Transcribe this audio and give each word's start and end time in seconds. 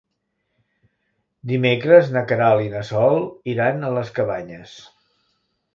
Dimecres 1.51 2.09
na 2.17 2.25
Queralt 2.33 2.67
i 2.69 2.73
na 2.73 2.83
Sol 2.89 3.17
iran 3.55 3.83
a 3.91 3.95
les 3.99 4.15
Cabanyes. 4.19 4.77